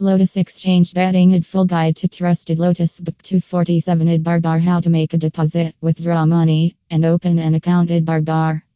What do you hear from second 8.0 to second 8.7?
bar bar.